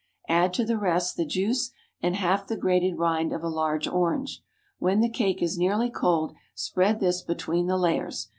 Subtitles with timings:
[0.29, 1.69] Add to the rest the juice
[2.01, 4.41] and half the grated rind of a large orange.
[4.79, 8.29] When the cake is nearly cold, spread this between the layers.